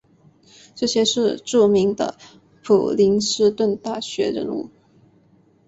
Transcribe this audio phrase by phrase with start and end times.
[0.73, 2.15] 这些是著名的
[2.63, 4.69] 普林斯顿大学人物。